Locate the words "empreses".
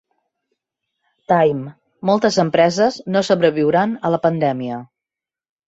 2.45-2.99